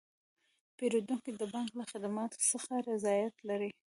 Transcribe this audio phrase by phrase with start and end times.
[0.77, 3.71] پیرودونکي د بانک له خدماتو څخه رضایت لري.